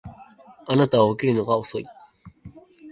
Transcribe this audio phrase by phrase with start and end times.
[0.65, 1.85] あなたは起きるのが遅い